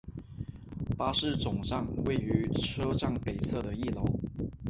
[0.97, 4.03] 巴士总站位于车站北侧外的一楼。